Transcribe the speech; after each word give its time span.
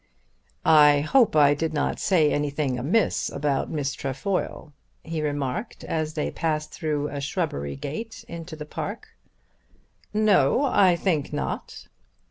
"I 0.65 1.01
hope 1.01 1.35
I 1.35 1.53
did 1.53 1.73
not 1.75 1.99
say 1.99 2.31
anything 2.33 2.79
amiss 2.79 3.29
about 3.29 3.69
Miss 3.69 3.93
Trefoil," 3.93 4.73
he 5.03 5.21
remarked, 5.21 5.83
as 5.83 6.15
they 6.15 6.31
passed 6.31 6.71
through 6.71 7.09
a 7.09 7.21
shrubbery 7.21 7.75
gate 7.75 8.25
into 8.27 8.55
the 8.55 8.65
park. 8.65 9.09
"No; 10.11 10.63
I 10.65 10.95
think 10.95 11.31
not." 11.31 11.87